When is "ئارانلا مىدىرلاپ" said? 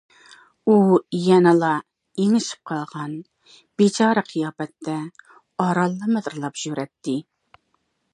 5.67-6.59